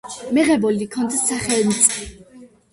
[0.37, 1.95] მიღებული ჰქონდა სახელმწ.